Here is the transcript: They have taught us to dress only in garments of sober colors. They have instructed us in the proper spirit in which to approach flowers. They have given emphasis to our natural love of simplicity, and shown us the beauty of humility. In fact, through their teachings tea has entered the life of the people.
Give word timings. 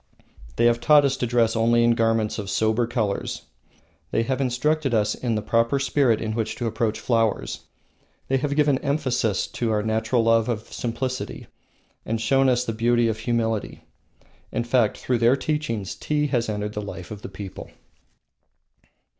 They 0.55 0.65
have 0.65 0.81
taught 0.81 1.05
us 1.05 1.15
to 1.17 1.27
dress 1.27 1.55
only 1.55 1.83
in 1.83 1.91
garments 1.91 2.39
of 2.39 2.49
sober 2.49 2.87
colors. 2.87 3.43
They 4.09 4.23
have 4.23 4.41
instructed 4.41 4.95
us 4.95 5.13
in 5.13 5.35
the 5.35 5.43
proper 5.43 5.77
spirit 5.77 6.19
in 6.19 6.33
which 6.33 6.55
to 6.55 6.65
approach 6.65 6.99
flowers. 6.99 7.65
They 8.27 8.37
have 8.37 8.55
given 8.55 8.79
emphasis 8.79 9.45
to 9.49 9.69
our 9.71 9.83
natural 9.83 10.23
love 10.23 10.49
of 10.49 10.73
simplicity, 10.73 11.45
and 12.03 12.19
shown 12.19 12.49
us 12.49 12.65
the 12.65 12.73
beauty 12.73 13.07
of 13.09 13.19
humility. 13.19 13.83
In 14.51 14.63
fact, 14.63 14.97
through 14.97 15.19
their 15.19 15.35
teachings 15.35 15.93
tea 15.93 16.25
has 16.29 16.49
entered 16.49 16.73
the 16.73 16.81
life 16.81 17.11
of 17.11 17.21
the 17.21 17.29
people. 17.29 17.69